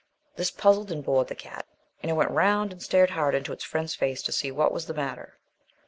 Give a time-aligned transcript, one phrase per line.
[0.35, 1.67] This puzzled and bored the cat,
[2.01, 4.87] and it went round and stared hard into its friend's face to see what was
[4.87, 5.37] the matter.